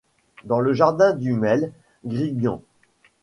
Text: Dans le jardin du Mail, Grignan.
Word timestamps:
Dans 0.45 0.59
le 0.59 0.73
jardin 0.73 1.13
du 1.13 1.31
Mail, 1.33 1.71
Grignan. 2.05 2.63